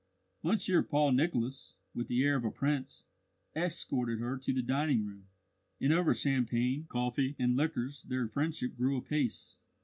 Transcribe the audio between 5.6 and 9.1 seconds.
and over champagne, coffee, and liqueurs their friendship grew